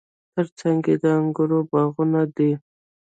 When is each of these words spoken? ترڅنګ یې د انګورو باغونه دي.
ترڅنګ 0.33 0.81
یې 0.89 0.95
د 1.01 1.05
انګورو 1.19 1.59
باغونه 1.69 2.21
دي. 2.35 2.51